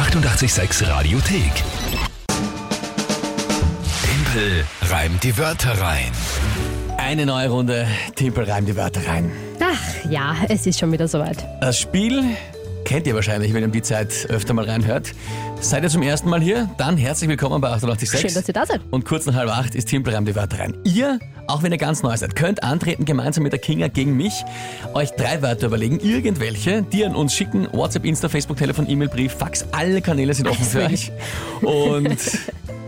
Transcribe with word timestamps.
886 0.00 0.88
Radiothek. 0.88 1.52
Tempel 4.02 4.64
reimt 4.88 5.22
die 5.22 5.36
Wörter 5.36 5.78
rein. 5.78 6.10
Eine 6.96 7.26
neue 7.26 7.50
Runde. 7.50 7.86
Timpel 8.14 8.44
reimt 8.44 8.66
die 8.66 8.76
Wörter 8.76 9.06
rein. 9.06 9.30
Ach 9.60 10.10
ja, 10.10 10.36
es 10.48 10.66
ist 10.66 10.78
schon 10.78 10.90
wieder 10.90 11.06
soweit. 11.06 11.44
Das 11.60 11.78
Spiel 11.78 12.24
kennt 12.84 13.06
ihr 13.06 13.14
wahrscheinlich, 13.14 13.52
wenn 13.52 13.62
ihr 13.62 13.66
um 13.66 13.72
die 13.72 13.82
Zeit 13.82 14.26
öfter 14.28 14.54
mal 14.54 14.64
reinhört. 14.64 15.12
Seid 15.60 15.82
ihr 15.82 15.88
zum 15.88 16.02
ersten 16.02 16.28
Mal 16.28 16.40
hier? 16.40 16.68
Dann 16.78 16.96
herzlich 16.96 17.28
willkommen 17.28 17.60
bei 17.60 17.68
886. 17.68 18.20
Schön, 18.20 18.34
dass 18.34 18.48
ihr 18.48 18.54
da 18.54 18.66
seid. 18.66 18.80
Und 18.90 19.04
kurz 19.04 19.26
nach 19.26 19.34
halb 19.34 19.50
acht 19.50 19.74
ist 19.74 19.88
Timpel 19.88 20.18
die 20.24 20.34
Wörter 20.34 20.58
rein. 20.58 20.76
Ihr, 20.84 21.18
auch 21.46 21.62
wenn 21.62 21.72
ihr 21.72 21.78
ganz 21.78 22.02
neu 22.02 22.16
seid, 22.16 22.34
könnt 22.34 22.62
antreten 22.62 23.04
gemeinsam 23.04 23.42
mit 23.42 23.52
der 23.52 23.60
Kinga 23.60 23.88
gegen 23.88 24.16
mich, 24.16 24.44
euch 24.94 25.10
drei 25.10 25.42
Wörter 25.42 25.66
überlegen, 25.66 26.00
irgendwelche, 26.00 26.82
die 26.82 27.04
an 27.04 27.14
uns 27.14 27.34
schicken. 27.34 27.68
WhatsApp, 27.72 28.04
Insta, 28.04 28.28
Facebook, 28.28 28.56
Telefon, 28.56 28.88
E-Mail, 28.88 29.08
Brief, 29.08 29.32
Fax, 29.32 29.66
alle 29.72 30.00
Kanäle 30.00 30.34
sind 30.34 30.48
offen 30.48 30.64
für 30.64 30.84
euch. 30.86 31.12
Und 31.62 32.18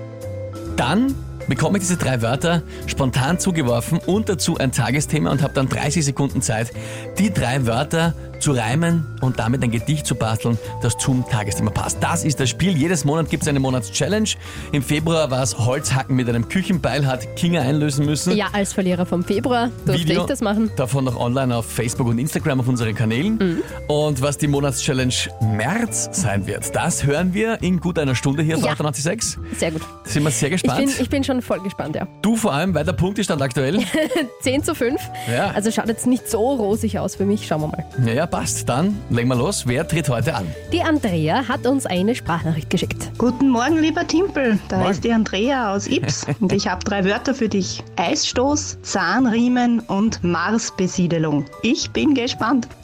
dann 0.77 1.15
bekomme 1.49 1.79
ich 1.79 1.83
diese 1.83 1.97
drei 1.97 2.23
Wörter 2.23 2.63
spontan 2.87 3.39
zugeworfen 3.39 3.99
und 3.99 4.29
dazu 4.29 4.57
ein 4.59 4.73
Tagesthema 4.73 5.31
und 5.31 5.43
habe 5.43 5.53
dann 5.55 5.69
30 5.69 6.05
Sekunden 6.05 6.43
Zeit, 6.43 6.73
die 7.19 7.33
drei 7.33 7.67
Wörter 7.67 8.15
zu 8.43 8.53
reimen 8.53 9.07
und 9.21 9.39
damit 9.39 9.63
ein 9.63 9.71
Gedicht 9.71 10.05
zu 10.07 10.15
basteln, 10.15 10.59
das 10.83 10.99
zum 10.99 11.25
Tagesthema 11.29 11.71
passt. 11.71 11.99
Das 12.01 12.25
ist 12.25 12.41
das 12.41 12.51
Spiel. 12.51 12.77
Jedes 12.77 13.05
Monat 13.05 13.31
gibt 13.31 13.45
es 13.45 13.49
eine 13.49 13.61
Monatschallenge. 13.61 14.31
Im 14.73 14.83
Februar 14.83 15.31
war 15.31 15.43
es 15.43 15.57
Holzhacken 15.59 16.17
mit 16.17 16.29
einem 16.29 16.49
Küchenbeil, 16.49 17.07
hat 17.07 17.37
Kinga 17.37 17.61
einlösen 17.63 18.05
müssen. 18.05 18.37
Ja, 18.37 18.49
als 18.53 18.73
Verlierer 18.73 19.07
vom 19.07 19.23
Februar 19.25 19.71
durfte 19.87 20.03
Video 20.03 20.23
ich 20.23 20.27
das 20.27 20.41
machen. 20.41 20.71
Davon 20.77 21.05
noch 21.05 21.17
online 21.19 21.57
auf 21.57 21.67
Facebook 21.67 22.09
und 22.09 22.19
Instagram 22.19 22.61
auf 22.61 22.69
unseren 22.69 22.95
Kanälen. 22.95 23.37
Mhm. 23.39 23.63
Und 23.89 24.21
was 24.23 24.39
die 24.39 24.49
Monatschallenge 24.49 25.15
März 25.41 26.09
sein 26.13 26.47
wird, 26.47 26.75
das 26.75 27.05
hören 27.05 27.35
wir 27.35 27.63
in 27.63 27.79
gut 27.81 27.99
einer 27.99 28.15
Stunde 28.15 28.43
hier 28.43 28.57
auf 28.57 28.65
Ja. 28.65 28.73
886. 28.73 29.39
Sehr 29.57 29.71
gut. 29.71 29.83
Sind 30.05 30.25
wir 30.25 30.31
sehr 30.33 30.49
Ich 30.53 30.63
gespannt. 30.63 30.87
bin, 30.87 30.95
ich 31.01 31.09
bin 31.09 31.23
schon 31.25 31.43
voll 31.43 31.61
gespannt, 31.61 31.95
ja. 31.97 32.09
du 32.23 32.37
vor 32.37 32.53
allem, 32.53 32.75
weil 32.75 32.85
der 32.85 32.93
Punktestand 32.93 33.41
aktuell. 33.41 33.79
10 34.43 34.65
zu 34.65 34.75
5. 34.75 35.01
Ja. 35.33 35.53
Also 35.53 35.71
schaut 35.71 35.87
jetzt 35.87 36.07
nicht 36.07 36.29
so 36.29 36.55
rosig 36.55 36.99
aus 36.99 37.15
für 37.17 37.25
mich. 37.25 37.47
Schauen 37.47 37.61
wir 37.61 37.69
mal. 37.69 37.85
Ja, 38.05 38.13
ja, 38.13 38.27
passt. 38.33 38.69
Dann 38.69 38.99
legen 39.11 39.29
wir 39.29 39.37
los. 39.37 39.65
Wer 39.67 39.87
tritt 39.87 40.09
heute 40.09 40.35
an? 40.35 40.47
Die 40.73 40.83
Andrea 40.83 41.47
hat 41.47 41.67
uns 41.67 41.87
eine 41.87 42.15
Sprachnachricht 42.17 42.71
geschickt. 42.71 43.13
Guten 43.19 43.51
Morgen, 43.51 43.79
lieber 43.79 44.05
Timpel. 44.07 44.59
Da 44.69 44.79
Morgen. 44.79 44.91
ist 44.91 45.05
die 45.05 45.13
Andrea 45.13 45.73
aus 45.73 45.87
Ips 45.87 46.27
und 46.41 46.53
ich 46.53 46.67
habe 46.67 46.83
drei 46.83 47.05
Wörter 47.05 47.35
für 47.35 47.49
dich. 47.49 47.85
Eisstoß, 47.97 48.79
Zahnriemen 48.83 49.81
und 49.81 50.25
Marsbesiedelung. 50.25 51.45
Ich 51.63 51.93
bin 51.93 52.15
gespannt. 52.15 52.67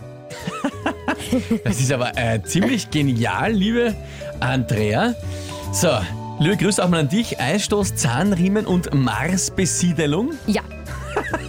Das 1.65 1.81
ist 1.81 1.91
aber 1.93 2.17
äh, 2.17 2.43
ziemlich 2.43 2.91
genial, 2.91 3.53
liebe 3.53 3.95
Andrea. 4.41 5.15
So, 5.73 5.89
liebe 6.39 6.57
Grüße 6.57 6.83
auch 6.85 6.89
mal 6.89 7.01
an 7.01 7.09
dich. 7.09 7.41
Eisstoß, 7.41 7.97
Zahnriemen 7.97 8.67
und 8.67 8.95
Marsbesiedelung. 8.95 10.33
Ja. 10.47 10.63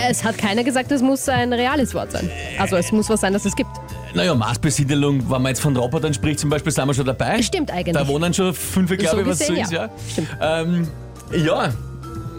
Äh, 0.00 0.10
es 0.10 0.24
hat 0.24 0.38
keiner 0.38 0.64
gesagt, 0.64 0.90
es 0.92 1.02
muss 1.02 1.28
ein 1.28 1.52
reales 1.52 1.94
Wort 1.94 2.12
sein. 2.12 2.30
Also 2.58 2.76
es 2.76 2.92
muss 2.92 3.08
was 3.08 3.20
sein, 3.20 3.32
das 3.32 3.44
es 3.44 3.56
gibt. 3.56 3.70
Naja, 4.14 4.34
Marsbesiedelung, 4.34 5.30
wenn 5.30 5.42
man 5.42 5.50
jetzt 5.50 5.60
von 5.60 5.76
Robotern 5.76 6.12
spricht, 6.12 6.40
zum 6.40 6.50
Beispiel, 6.50 6.72
sind 6.72 6.86
wir 6.86 6.94
schon 6.94 7.06
dabei. 7.06 7.40
Stimmt 7.42 7.70
eigentlich. 7.70 7.94
Da 7.94 8.06
wohnen 8.08 8.34
schon 8.34 8.52
fünf, 8.54 8.96
glaube 8.96 9.22
ich, 9.22 9.26
was 9.26 9.38
so 9.38 9.52
ist, 9.52 9.70
ja. 9.70 9.84
ja. 9.84 9.90
Stimmt. 10.10 10.28
Ähm, 10.40 10.88
ja, 11.32 11.72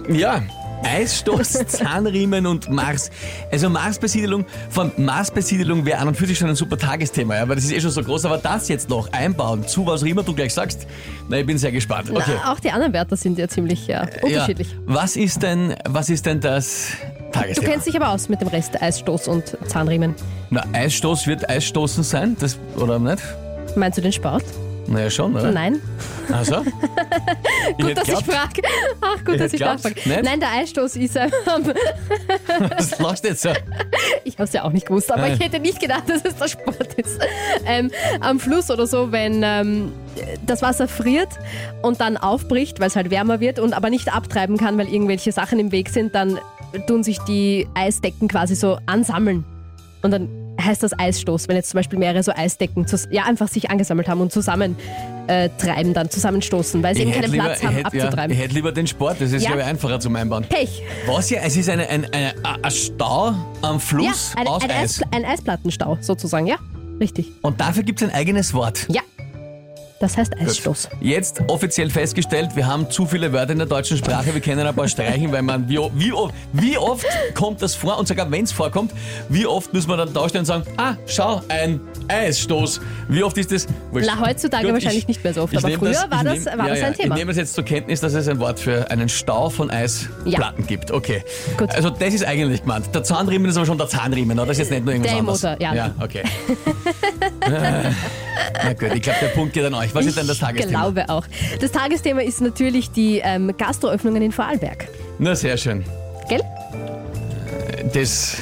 ja. 0.10 0.44
Eisstoß, 0.84 1.52
Zahnriemen 1.68 2.46
und 2.46 2.70
Mars. 2.70 3.12
Also 3.52 3.70
Marsbesiedelung, 3.70 4.46
von 4.70 4.92
Marsbesiedelung 4.98 5.86
wäre 5.86 6.00
an 6.00 6.10
und 6.10 6.18
für 6.18 6.26
sich 6.26 6.38
schon 6.38 6.50
ein 6.50 6.56
super 6.56 6.78
Tagesthema, 6.78 7.36
ja, 7.36 7.48
weil 7.48 7.56
das 7.56 7.66
ist 7.66 7.72
eh 7.72 7.82
schon 7.82 7.92
so 7.92 8.04
groß, 8.04 8.26
aber 8.26 8.38
das 8.38 8.68
jetzt 8.68 8.90
noch 8.90 9.12
einbauen, 9.12 9.68
zu 9.68 9.86
was 9.86 10.02
auch 10.02 10.08
immer 10.08 10.24
du 10.24 10.34
gleich 10.34 10.54
sagst, 10.54 10.88
na, 11.30 11.38
ich 11.38 11.46
bin 11.46 11.58
sehr 11.58 11.72
gespannt. 11.72 12.10
Okay. 12.10 12.32
Na, 12.44 12.52
auch 12.52 12.60
die 12.60 12.72
anderen 12.72 12.94
Wörter 12.94 13.16
sind 13.16 13.38
ja 13.38 13.48
ziemlich 13.48 13.88
ja, 13.88 14.08
unterschiedlich. 14.22 14.72
Ja. 14.72 14.78
Was 14.86 15.16
ist 15.16 15.44
denn, 15.44 15.76
was 15.88 16.10
ist 16.10 16.26
denn 16.26 16.40
das 16.40 16.94
Du 17.32 17.40
Tagesthema? 17.40 17.72
kennst 17.72 17.88
dich 17.88 17.96
aber 17.96 18.10
aus 18.10 18.30
mit 18.30 18.42
dem 18.42 18.48
Rest 18.50 18.82
Eisstoß 18.82 19.28
und 19.28 19.58
Zahnriemen. 19.68 20.16
Na, 20.50 20.64
Eisstoß 20.74 21.28
wird 21.28 21.50
Eisstoßen 21.50 22.04
sein, 22.04 22.36
das, 22.40 22.58
oder 22.78 23.00
nicht? 23.00 23.22
Meinst 23.76 23.98
du 23.98 24.02
den 24.02 24.12
Sport? 24.12 24.44
Naja, 24.88 25.10
schon, 25.10 25.34
oder? 25.36 25.52
Nein. 25.52 25.80
Also? 26.34 26.58
Gut, 27.80 27.96
dass 27.96 28.08
ich 28.08 28.16
frage. 28.26 28.62
Ach, 29.00 29.24
gut, 29.24 29.36
Ich 29.36 29.42
dass 29.42 29.54
ich 29.54 29.60
nachfrage. 29.62 29.96
Nein, 30.06 30.40
der 30.40 30.50
Eisstoß 30.58 30.96
ist 30.98 31.16
Was 33.00 33.22
du 33.22 33.28
jetzt 33.30 33.44
so? 33.44 33.50
Ich 34.24 34.34
habe 34.36 34.44
es 34.46 34.54
ja 34.54 34.64
auch 34.64 34.72
nicht 34.72 34.88
gewusst, 34.88 35.12
aber 35.12 35.28
Äh. 35.28 35.34
ich 35.34 35.40
hätte 35.40 35.60
nicht 35.60 35.80
gedacht, 35.80 36.04
dass 36.10 36.24
es 36.26 36.36
der 36.36 36.48
Sport 36.48 36.94
ist. 36.96 37.20
Ähm, 37.66 37.92
am 38.22 38.40
Fluss 38.40 38.70
oder 38.72 38.88
so, 38.88 39.12
wenn 39.12 39.42
ähm, 39.44 39.92
das 40.46 40.62
Wasser 40.62 40.88
friert 40.88 41.30
und 41.82 42.02
dann 42.02 42.18
aufbricht, 42.18 42.80
weil 42.80 42.88
es 42.88 42.96
halt 42.96 43.12
wärmer 43.12 43.40
wird 43.40 43.60
und 43.60 43.74
aber 43.74 43.90
nicht 43.90 44.14
abtreiben 44.14 44.58
kann, 44.58 44.78
weil 44.78 44.88
irgendwelche 44.88 45.32
Sachen 45.32 45.60
im 45.60 45.72
Weg 45.72 45.90
sind, 45.90 46.16
dann 46.16 46.40
tun 46.88 47.04
sich 47.04 47.20
die 47.20 47.68
Eisdecken 47.74 48.28
quasi 48.28 48.56
so 48.56 48.78
ansammeln. 48.86 49.44
Und 50.02 50.12
dann 50.12 50.28
heißt 50.60 50.84
das 50.84 50.98
Eisstoß, 50.98 51.48
wenn 51.48 51.56
jetzt 51.56 51.70
zum 51.70 51.80
Beispiel 51.80 51.98
mehrere 51.98 52.22
so 52.24 52.32
Eisdecken 52.34 52.86
ja, 53.10 53.24
einfach 53.24 53.48
sich 53.48 53.70
angesammelt 53.70 54.08
haben 54.08 54.22
und 54.22 54.32
zusammen 54.32 54.76
äh, 55.28 55.50
treiben, 55.58 55.94
dann 55.94 56.10
zusammenstoßen, 56.10 56.84
weil 56.84 56.96
sie 56.96 57.02
eben 57.04 57.12
hätte 57.12 57.30
keinen 57.30 57.34
Platz 57.40 57.60
ich 57.62 57.68
haben 57.68 57.76
hätte, 57.76 57.98
ja, 57.98 58.04
abzutreiben. 58.04 58.36
ich 58.36 58.42
hätte 58.44 58.54
lieber 58.54 58.72
den 58.72 58.88
Sport, 58.88 59.22
das 59.22 59.32
ist, 59.32 59.44
Ja. 59.44 59.50
glaube 59.50 59.62
ich, 59.62 59.68
einfacher 59.68 60.00
zum 60.00 60.16
Einbauen. 60.16 60.44
Pech. 60.44 60.84
Was 61.08 61.30
ja, 61.30 61.42
es 61.44 61.56
ist 61.56 61.70
eine, 61.70 61.88
ein, 61.90 62.06
eine, 62.14 62.34
ein 62.64 62.72
Stau 62.72 63.28
am 63.62 63.74
Ja, 63.74 63.80
Fluss 63.80 64.34
ein, 64.36 64.48
aus 64.48 64.64
ein, 64.64 64.72
Eis. 64.72 65.02
Eis, 65.02 65.08
ein 65.12 65.26
Eisplattenstau 65.26 65.98
sozusagen, 66.02 66.48
ja? 66.48 66.58
Richtig. 67.00 67.32
Und 67.42 67.60
dafür 67.60 67.84
gibt 67.84 68.02
es 68.02 68.08
ein 68.08 68.14
eigenes 68.14 68.54
Wort. 68.54 68.86
Ja. 68.90 69.02
Das 70.02 70.18
heißt 70.18 70.34
Eisstoß. 70.40 70.90
Jetzt 71.00 71.42
offiziell 71.48 71.92
festgestellt, 71.92 72.56
wir 72.56 72.66
haben 72.66 72.90
zu 72.90 73.06
viele 73.06 73.32
Wörter 73.34 73.52
in 73.52 73.60
der 73.60 73.68
deutschen 73.68 73.98
Sprache, 73.98 74.34
wir 74.34 74.42
können 74.42 74.66
ein 74.66 74.76
paar 74.76 74.88
streichen, 74.88 75.32
weil 75.32 75.44
man, 75.44 75.70
wie, 75.70 75.78
wie, 75.94 76.12
wie 76.54 76.78
oft 76.78 77.06
kommt 77.36 77.62
das 77.62 77.76
vor 77.76 78.00
und 78.00 78.08
sogar 78.08 78.30
wenn 78.32 78.44
es 78.44 78.52
vorkommt, 78.52 78.92
wie 79.30 79.46
oft 79.46 79.72
muss 79.76 79.86
man 79.86 80.00
dann 80.00 80.12
da 80.12 80.28
stehen 80.28 80.40
und 80.40 80.46
sagen, 80.46 80.64
ah, 80.78 80.96
schau, 81.06 81.44
ein 81.50 81.80
Eisstoß. 82.08 82.82
Wie 83.10 83.22
oft 83.24 83.38
ist 83.38 83.52
das? 83.52 83.68
Wurscht. 83.92 84.10
Na, 84.12 84.28
heutzutage 84.28 84.74
wahrscheinlich 84.74 85.08
nicht 85.08 85.24
mehr 85.24 85.36
so 85.36 85.44
oft, 85.44 85.54
ich 85.54 85.60
aber 85.60 85.68
nehm 85.70 85.80
früher 85.80 85.94
war 86.10 86.26
ich 86.34 86.44
das- 86.44 86.58
war 86.58 86.68
das 86.68 86.80
ja, 86.80 86.86
ein 86.88 86.92
ja, 86.94 86.98
Thema. 86.98 87.16
Ich 87.16 87.20
nehme 87.20 87.32
es 87.32 87.38
jetzt 87.38 87.54
zur 87.54 87.64
Kenntnis, 87.64 88.02
dass 88.02 88.14
es 88.16 88.28
ein 88.28 88.40
Wort 88.40 88.60
für 88.60 88.90
einen 88.90 89.08
Stau 89.08 89.52
von 89.52 89.70
Eisplatten 89.70 90.66
gibt. 90.66 90.90
Okay. 90.90 91.24
Gut. 91.58 91.70
Also 91.76 91.92
das 91.92 92.14
ist 92.14 92.26
eigentlich 92.26 92.62
gemeint. 92.62 92.86
Der 92.96 93.04
Zahnriemen 93.04 93.50
ist 93.50 93.56
aber 93.58 93.68
schon 93.68 93.78
der 93.78 93.88
Zahnriemen, 93.88 94.40
oder? 94.40 94.48
Das 94.48 94.58
ist 94.58 94.70
jetzt 94.70 94.72
nicht 94.72 94.84
nur 94.84 94.94
irgendwas 94.96 95.12
Der 95.12 95.20
anderes. 95.20 95.44
Motor, 95.44 95.62
ja. 95.62 95.74
Ja, 95.76 95.96
okay. 96.02 96.24
Äh, 97.42 97.92
Na 98.64 98.74
gut, 98.74 98.94
ich 98.96 99.02
glaube, 99.02 99.20
der 99.22 99.28
Punkt 99.30 99.54
geht 99.54 99.66
an 99.66 99.74
euch. 99.74 99.94
Was 99.96 100.06
ist 100.06 100.18
denn 100.18 100.28
das 100.28 100.38
Ich 100.38 100.42
Tagesthema? 100.44 100.80
glaube 100.92 101.10
auch. 101.10 101.26
Das 101.60 101.72
Tagesthema 101.72 102.22
ist 102.22 102.42
natürlich 102.42 102.92
die 102.92 103.20
ähm, 103.24 103.56
Gastroöffnungen 103.58 104.22
in 104.22 104.32
Vorarlberg. 104.32 104.88
Na, 105.20 105.36
sehr 105.36 105.58
schön. 105.58 105.84
Gell? 106.30 106.42
Das 107.94 108.38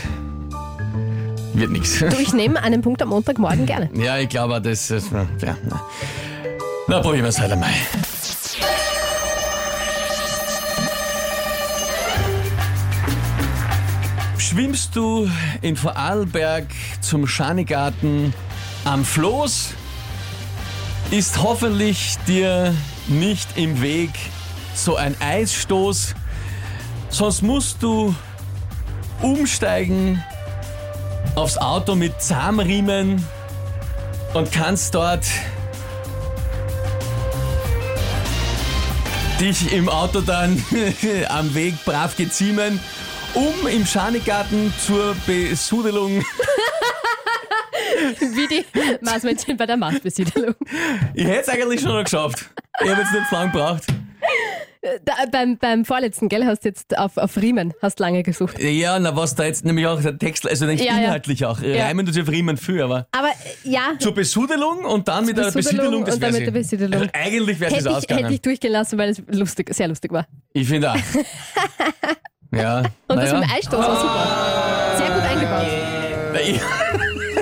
wird 1.54 1.72
nichts. 1.72 2.00
Du, 2.00 2.06
ich 2.20 2.34
nehme 2.34 2.62
einen 2.62 2.82
Punkt 2.82 3.02
am 3.02 3.10
Montagmorgen 3.10 3.66
gerne. 3.66 3.90
Ja, 3.94 4.18
ich 4.18 4.30
glaube, 4.30 4.62
das 4.62 4.92
ist. 4.92 5.12
Ja, 5.12 5.26
na. 5.70 5.82
na, 6.88 7.00
probieren 7.00 7.24
wir 7.24 7.30
es 7.30 7.40
halt 7.40 7.52
einmal. 7.52 7.70
Schwimmst 14.38 14.96
du 14.96 15.30
in 15.62 15.76
Vorarlberg 15.76 16.66
zum 17.02 17.28
Schanigarten 17.28 18.34
am 18.90 19.06
Floß, 19.06 19.76
ist 21.12 21.44
hoffentlich 21.44 22.18
dir 22.28 22.74
nicht 23.08 23.48
im 23.56 23.84
Weg 23.84 24.10
so 24.74 24.96
ein 24.96 25.16
Eisstoß, 25.22 26.16
sonst 27.10 27.44
musst 27.44 27.84
du 27.84 28.16
umsteigen 29.22 30.24
aufs 31.36 31.60
Auto 31.60 31.94
mit 31.94 32.20
Zahnriemen 32.20 33.24
und 34.34 34.52
kannst 34.52 34.96
dort 34.96 35.26
dich 39.40 39.72
im 39.72 39.88
Auto 39.88 40.22
dann 40.22 40.66
am 41.30 41.54
Weg 41.54 41.76
brav 41.86 42.18
geziemen, 42.18 42.80
um 43.36 43.68
im 43.68 43.86
Schanigarten 43.86 44.74
zur 44.84 45.16
Besudelung. 45.28 46.26
Wie 48.20 48.48
die 48.48 48.66
Maßmännchen 49.02 49.58
bei 49.58 49.66
der 49.66 49.78
Maßbesiedelung. 49.78 50.56
Ich 51.14 51.26
hätte 51.26 51.42
es 51.42 51.50
eigentlich 51.50 51.82
schon 51.82 51.92
noch 51.92 52.04
geschafft. 52.04 52.50
Ich 52.82 52.90
habe 52.90 53.02
jetzt 53.02 53.14
nicht 53.14 53.30
so 53.30 53.36
lange 53.36 53.52
gebraucht. 53.52 53.84
Da, 55.04 55.14
beim, 55.30 55.58
beim 55.58 55.84
vorletzten, 55.84 56.30
gell, 56.30 56.46
hast 56.46 56.64
du 56.64 56.70
jetzt 56.70 56.98
auf, 56.98 57.18
auf 57.18 57.36
Riemen 57.36 57.74
hast 57.82 58.00
lange 58.00 58.24
gesucht. 58.24 58.58
Ja, 58.60 58.98
na 58.98 59.14
was 59.14 59.36
da 59.36 59.44
jetzt 59.44 59.66
nämlich 59.66 59.86
auch 59.86 60.02
der 60.02 60.18
Text, 60.18 60.48
also 60.48 60.66
nicht 60.66 60.86
Ja, 60.86 60.94
ja. 60.94 61.04
inhaltlich 61.04 61.44
auch. 61.46 61.60
Ja. 61.60 61.84
Reimen 61.84 62.06
tut 62.06 62.16
sich 62.16 62.24
auf 62.24 62.30
Riemen 62.30 62.56
viel, 62.56 62.82
aber 62.82 63.06
Aber 63.12 63.30
ja, 63.66 63.96
zur 64.00 64.14
Besudelung 64.14 64.86
und 64.86 65.10
dann 65.10 65.26
mit 65.26 65.38
der 65.38 65.52
Besudelung 65.52 66.06
Besiedelung, 66.06 66.14
und 66.14 66.24
dann 66.24 66.32
mit 66.32 66.42
der 66.42 66.48
eh. 66.48 66.52
Besiedelung. 66.52 67.02
Also 67.02 67.10
eigentlich 67.14 67.60
wäre 67.60 67.76
es 67.76 67.88
ausgegangen. 67.88 68.24
hätte 68.24 68.36
ich 68.36 68.42
durchgehen 68.42 68.72
lassen, 68.72 68.98
weil 68.98 69.10
es 69.10 69.22
lustig, 69.28 69.74
sehr 69.74 69.90
lustig 69.90 70.14
war. 70.14 70.26
Ich 70.54 70.68
finde 70.68 70.92
auch. 70.92 70.96
ja. 72.54 72.84
Und 73.10 73.18
das 73.18 73.32
ja. 73.32 73.40
mit 73.40 73.50
dem 73.50 73.56
Eisstoß 73.58 73.80
war 73.80 74.00
super. 74.00 74.98
Sehr 74.98 75.14
gut 75.14 75.24
eingebaut. 75.24 76.89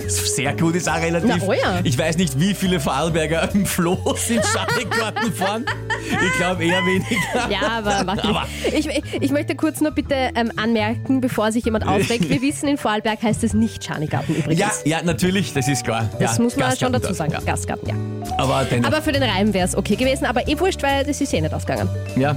Sehr 0.08 0.54
gut 0.56 0.76
ist 0.76 0.90
auch 0.90 1.02
relativ. 1.02 1.36
Na, 1.38 1.48
oh 1.48 1.54
ja. 1.54 1.80
Ich 1.84 1.98
weiß 1.98 2.18
nicht, 2.18 2.40
wie 2.40 2.54
viele 2.54 2.80
Vorarlberger 2.80 3.50
im 3.54 3.66
Floß 3.66 4.30
in 4.30 4.42
Schanigarten 4.44 5.34
fahren. 5.34 5.66
Ich 6.10 6.38
glaube 6.38 6.64
eher 6.64 6.86
weniger. 6.86 7.50
Ja, 7.50 7.80
aber 7.80 7.96
Aber-. 8.24 8.48
Ich, 8.72 8.88
ich 9.20 9.32
möchte 9.32 9.56
kurz 9.56 9.82
nur 9.82 9.92
bitte 9.92 10.16
ähm, 10.36 10.52
anmerken, 10.56 11.22
bevor 11.22 11.52
sich 11.52 11.66
jemand 11.66 11.86
aufregt. 11.86 12.30
Wir 12.30 12.42
wissen, 12.42 12.70
in 12.70 12.78
Vorarlberg 12.78 13.22
heißt 13.22 13.44
es 13.44 13.54
nicht 13.54 13.84
Schanigarten 13.84 14.36
übrigens. 14.36 14.60
Ja, 14.60 14.72
ja, 14.86 15.04
natürlich, 15.04 15.54
das 15.54 15.68
ist 15.68 15.84
klar. 15.84 16.10
Das 16.20 16.38
ja, 16.38 16.44
muss 16.44 16.56
man 16.56 16.76
schon 16.78 16.94
dazu 16.94 17.14
sagen. 17.14 17.32
dort, 17.34 17.46
Gastgarten, 17.46 17.90
ja. 17.90 17.96
Ja. 18.30 18.40
Aber. 18.40 18.66
Aber 18.84 19.02
für 19.02 19.12
den 19.12 19.24
Reim 19.24 19.54
wäre 19.54 19.66
es 19.66 19.76
okay 19.76 19.96
gewesen, 19.96 20.26
aber 20.26 20.48
eh 20.48 20.60
wurscht, 20.60 20.82
weil 20.84 21.04
das 21.04 21.20
ist 21.22 21.34
eh 21.34 21.42
nicht 21.42 21.54
ausgegangen. 21.54 21.90
ja. 22.16 22.36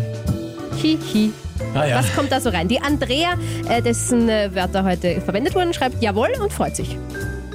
Hi, 0.83 0.99
hi. 1.13 1.33
Ah, 1.75 1.85
ja. 1.85 1.99
Was 1.99 2.15
kommt 2.15 2.33
da 2.33 2.41
so 2.41 2.49
rein? 2.49 2.67
Die 2.69 2.81
Andrea, 2.81 3.35
äh, 3.69 3.83
dessen 3.83 4.29
äh, 4.31 4.55
Wörter 4.55 4.83
heute 4.85 5.21
verwendet 5.21 5.55
wurden, 5.55 5.75
schreibt 5.75 6.03
Jawohl 6.03 6.31
und 6.41 6.53
freut 6.53 6.75
sich. 6.75 6.97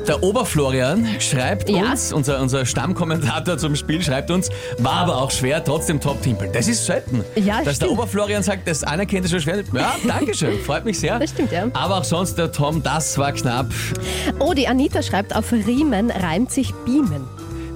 Der 0.08 0.22
Oberflorian 0.22 1.08
schreibt 1.20 1.68
Ja. 1.68 1.90
uns, 1.92 2.14
unser, 2.14 2.40
unser 2.40 2.64
Stammkommentator 2.66 3.58
zum 3.58 3.76
Spiel 3.76 4.04
schreibt 4.04 4.30
uns, 4.30 4.50
war 4.78 4.94
aber 4.98 5.18
auch 5.20 5.32
schwer, 5.32 5.64
trotzdem 5.64 6.00
top-timpeln. 6.00 6.52
Das 6.54 6.68
ist 6.68 6.86
selten. 6.86 7.24
Ja, 7.36 7.56
Dass 7.64 7.80
der 7.80 7.88
stimmt. 7.88 7.92
Oberflorian 8.00 8.44
sagt, 8.44 8.68
das 8.68 8.84
anerkennt 8.84 9.26
ist 9.26 9.32
schon 9.32 9.42
schwer. 9.42 9.64
Ja, 9.74 9.96
danke 10.08 10.36
schön, 10.36 10.60
freut 10.60 10.86
mich 10.86 11.00
sehr. 11.00 11.18
Das 11.18 11.32
stimmt, 11.32 11.52
ja. 11.52 11.68
Aber 11.74 11.98
auch 11.98 12.04
sonst 12.04 12.38
der 12.38 12.52
Tom, 12.52 12.84
das 12.84 13.18
war 13.18 13.32
knapp. 13.32 13.68
Oh, 14.40 14.54
die 14.54 14.68
Anita 14.68 15.02
schreibt, 15.02 15.36
auf 15.36 15.52
Riemen 15.52 16.12
reimt 16.12 16.52
sich 16.52 16.72
Beamen. 16.86 17.28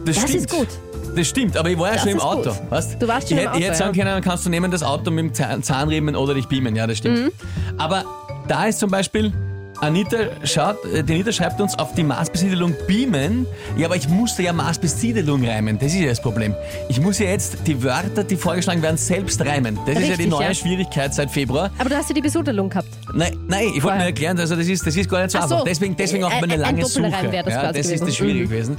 Das, 0.05 0.15
Das 0.17 0.29
stimmt. 0.29 0.35
ist 0.45 0.49
gut. 0.51 0.67
Das 1.15 1.27
stimmt, 1.27 1.57
aber 1.57 1.69
ich 1.71 1.79
war 1.79 1.87
ja 1.87 1.93
Das 1.93 2.03
schon 2.03 2.11
im 2.11 2.19
Auto. 2.19 2.51
gut. 2.51 2.59
Weißt? 2.71 3.01
Du 3.01 3.07
warst 3.07 3.29
schon 3.29 3.39
ich 3.39 3.43
im 3.43 3.49
hätte, 3.49 3.59
Ich 3.59 3.65
hätte 3.65 3.73
Auto, 3.75 3.83
sagen 3.85 3.97
können, 3.99 4.21
kannst 4.23 4.45
du 4.45 4.51
nehmen 4.51 4.69
das 4.69 4.83
Auto 4.83 5.09
mit 5.09 5.25
dem 5.25 5.33
Zahn- 5.33 5.63
Zahnriemen 5.63 6.15
oder 6.15 6.35
dich 6.35 6.47
beamen. 6.47 6.75
Ja, 6.75 6.85
das 6.85 6.99
stimmt. 6.99 7.17
Mhm. 7.17 7.31
Aber 7.79 8.05
da 8.47 8.65
ist 8.65 8.77
zum 8.79 8.91
Beispiel, 8.91 9.33
Anita, 9.81 10.17
schaut, 10.43 10.83
äh, 10.93 11.03
die 11.03 11.13
Anita 11.13 11.31
schreibt 11.31 11.61
uns 11.61 11.77
auf 11.79 11.93
die 11.93 12.03
Maßbesiedelung 12.03 12.75
beamen. 12.87 13.45
Ja, 13.77 13.85
aber 13.87 13.95
ich 13.95 14.09
musste 14.09 14.43
ja 14.43 14.51
Maßbesiedelung 14.51 15.45
reimen. 15.45 15.79
Das 15.79 15.93
ist 15.93 15.99
ja 16.01 16.07
das 16.09 16.21
Problem. 16.21 16.53
Ich 16.89 16.99
muss 16.99 17.19
ja 17.19 17.27
jetzt 17.27 17.57
die 17.65 17.81
Wörter, 17.81 18.23
die 18.25 18.35
vorgeschlagen 18.35 18.81
werden, 18.81 18.97
selbst 18.97 19.39
reimen. 19.45 19.79
Das 19.85 19.95
ist 19.95 20.01
ja 20.01 20.01
die 20.01 20.09
Richtig, 20.11 20.27
neue 20.29 20.47
ja. 20.47 20.53
Schwierigkeit 20.53 21.13
seit 21.13 21.31
Februar. 21.31 21.71
Aber 21.77 21.89
du 21.89 21.95
hast 21.95 22.09
ja 22.09 22.15
die 22.15 22.21
Besudelung 22.21 22.69
gehabt. 22.69 22.89
Nein, 23.13 23.37
nein, 23.47 23.67
ich 23.75 23.81
wollte 23.83 23.97
nur 23.97 24.05
erklären, 24.07 24.37
also 24.39 24.55
das 24.55 24.67
ist, 24.67 24.85
das 24.85 24.95
ist 24.95 25.09
gar 25.09 25.21
nicht 25.21 25.31
so 25.31 25.37
Ach 25.37 25.43
einfach. 25.43 25.59
so. 25.59 25.65
Deswegen, 25.65 25.95
deswegen 25.95 26.23
auch 26.25 26.31
Ein- 26.31 26.41
meine 26.41 26.53
ein 26.55 26.59
lange 26.59 26.81
Doppelreim 26.81 27.25
Suche. 27.25 27.43
das 27.45 27.53
ja, 27.53 27.71
das 27.73 27.87
ist 27.87 28.01
das 28.03 28.15
schwierig 28.15 28.41
Mhm. 28.41 28.49
gewesen. 28.49 28.77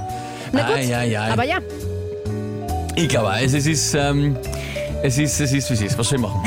Na 0.51 0.67
gut, 0.67 0.75
Ai, 0.75 0.95
ai, 0.95 1.17
ai. 1.19 1.31
aber 1.31 1.43
ja, 1.45 1.57
Ich 2.95 3.07
glaube, 3.07 3.29
also 3.29 3.57
es 3.57 3.65
ist, 3.65 3.95
ähm, 3.95 4.35
es 5.01 5.17
ist, 5.17 5.39
es 5.39 5.51
ist, 5.51 5.69
wie 5.69 5.73
es 5.73 5.81
ist. 5.81 5.97
Was 5.97 6.09
soll 6.09 6.17
ich 6.19 6.21
machen? 6.21 6.41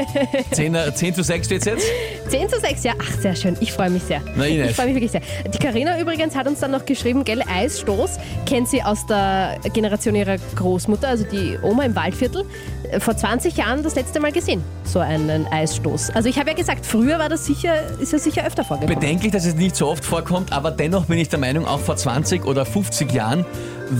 10, 0.52 0.74
äh, 0.74 0.92
10 0.94 1.14
zu 1.14 1.22
6 1.22 1.46
steht 1.46 1.64
jetzt? 1.66 1.84
10 2.32 2.48
zu 2.48 2.58
6, 2.58 2.84
ja. 2.84 2.94
Ach, 2.98 3.20
sehr 3.20 3.36
schön. 3.36 3.58
Ich 3.60 3.72
freue 3.74 3.90
mich 3.90 4.04
sehr. 4.04 4.22
Na, 4.36 4.46
ich 4.46 4.74
freue 4.74 4.86
mich 4.86 4.94
wirklich 4.94 5.10
sehr. 5.10 5.20
Die 5.52 5.58
Karina 5.58 6.00
übrigens 6.00 6.34
hat 6.34 6.48
uns 6.48 6.60
dann 6.60 6.70
noch 6.70 6.86
geschrieben, 6.86 7.24
gell, 7.24 7.42
Eisstoß 7.46 8.12
kennt 8.46 8.70
sie 8.70 8.82
aus 8.82 9.04
der 9.04 9.58
Generation 9.74 10.14
ihrer 10.14 10.38
Großmutter, 10.56 11.08
also 11.08 11.24
die 11.30 11.58
Oma 11.60 11.84
im 11.84 11.94
Waldviertel. 11.94 12.46
Vor 13.00 13.18
20 13.18 13.58
Jahren 13.58 13.82
das 13.82 13.96
letzte 13.96 14.18
Mal 14.18 14.32
gesehen, 14.32 14.62
so 14.84 14.98
einen 15.00 15.46
Eisstoß. 15.46 16.08
Also 16.10 16.30
ich 16.30 16.38
habe 16.38 16.50
ja 16.50 16.56
gesagt, 16.56 16.86
früher 16.86 17.18
war 17.18 17.28
das 17.28 17.44
sicher, 17.44 17.74
ist 18.00 18.14
ja 18.14 18.18
sicher 18.18 18.46
öfter 18.46 18.64
vorgekommen. 18.64 18.98
Bedenklich, 18.98 19.32
dass 19.32 19.44
es 19.44 19.54
nicht 19.54 19.76
so 19.76 19.88
oft 19.88 20.02
vorkommt, 20.02 20.54
aber 20.54 20.70
dennoch 20.70 21.04
bin 21.04 21.18
ich 21.18 21.28
der 21.28 21.38
Meinung, 21.38 21.66
auch 21.66 21.80
vor 21.80 21.96
20 21.96 22.46
oder 22.46 22.64
50 22.64 23.12
Jahren 23.12 23.44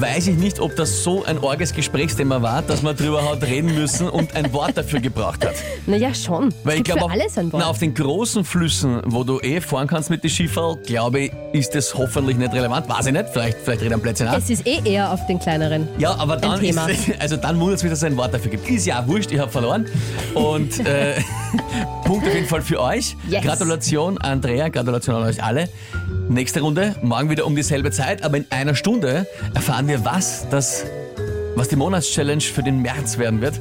weiß 0.00 0.28
ich 0.28 0.36
nicht, 0.36 0.58
ob 0.60 0.74
das 0.76 1.02
so 1.02 1.24
ein 1.24 1.38
orges 1.38 1.74
Gesprächsthema 1.74 2.40
war, 2.40 2.62
dass 2.62 2.82
man 2.82 2.96
drüber 2.96 3.28
hat 3.28 3.42
reden 3.42 3.74
müssen 3.74 4.08
und 4.08 4.34
ein 4.34 4.52
Wort 4.52 4.76
dafür 4.76 5.00
gebraucht 5.00 5.44
hat. 5.44 5.54
Naja, 5.84 6.14
schon. 6.14 6.54
Weil 6.62 6.78
ich 6.78 6.84
glaube, 6.84 7.10
alles 7.10 7.36
ein 7.36 7.52
Wort. 7.52 7.60
na, 7.60 7.68
auf 7.68 7.78
den 7.78 7.92
großen 7.92 8.21
Flüssen, 8.22 9.02
wo 9.04 9.24
du 9.24 9.40
eh 9.40 9.60
fahren 9.60 9.88
kannst 9.88 10.08
mit 10.08 10.22
den 10.22 10.30
Schifferl, 10.30 10.76
glaube 10.86 11.20
ich, 11.20 11.32
ist 11.52 11.74
das 11.74 11.92
hoffentlich 11.92 12.36
nicht 12.36 12.52
relevant. 12.52 12.88
Weiß 12.88 13.06
ich 13.06 13.12
nicht, 13.12 13.28
vielleicht, 13.30 13.58
vielleicht 13.58 13.82
reden 13.82 14.00
Plätze 14.00 14.24
nach. 14.24 14.38
es 14.38 14.48
ist 14.48 14.64
eh 14.64 14.80
eher 14.84 15.12
auf 15.12 15.26
den 15.26 15.40
kleineren. 15.40 15.88
Ja, 15.98 16.14
aber 16.14 16.36
dann 16.36 16.62
ist, 16.62 16.78
also 17.18 17.36
dann 17.36 17.58
wundert 17.58 17.78
es 17.78 17.82
mich, 17.82 17.90
dass 17.90 17.98
es 17.98 18.04
ein 18.04 18.16
Wort 18.16 18.32
dafür 18.32 18.52
gibt. 18.52 18.70
Ist 18.70 18.86
ja 18.86 19.02
auch 19.02 19.08
wurscht, 19.08 19.32
ich 19.32 19.40
habe 19.40 19.50
verloren. 19.50 19.86
Und 20.34 20.78
äh, 20.86 21.14
Punkt 22.04 22.24
auf 22.24 22.32
jeden 22.32 22.46
Fall 22.46 22.62
für 22.62 22.80
euch. 22.80 23.16
Yes. 23.28 23.42
Gratulation, 23.42 24.18
Andrea, 24.18 24.68
Gratulation 24.68 25.16
an 25.16 25.24
euch 25.24 25.42
alle. 25.42 25.68
Nächste 26.28 26.60
Runde, 26.60 26.94
morgen 27.02 27.28
wieder 27.28 27.44
um 27.44 27.56
dieselbe 27.56 27.90
Zeit, 27.90 28.22
aber 28.22 28.36
in 28.36 28.46
einer 28.50 28.76
Stunde 28.76 29.26
erfahren 29.52 29.88
wir, 29.88 30.04
was 30.04 30.46
das, 30.48 30.84
was 31.56 31.68
die 31.68 31.76
Monatschallenge 31.76 32.40
für 32.42 32.62
den 32.62 32.80
März 32.82 33.18
werden 33.18 33.40
wird. 33.40 33.60